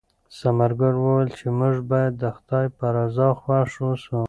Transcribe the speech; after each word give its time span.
ثمرګل 0.37 0.95
وویل 0.99 1.29
چې 1.37 1.45
موږ 1.59 1.75
باید 1.91 2.13
د 2.21 2.23
خدای 2.37 2.67
په 2.77 2.85
رضا 2.95 3.27
خوښ 3.41 3.71
اوسو. 3.85 4.19